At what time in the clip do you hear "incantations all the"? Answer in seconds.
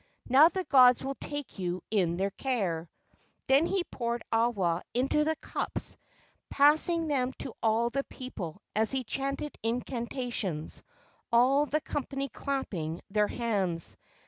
9.61-11.81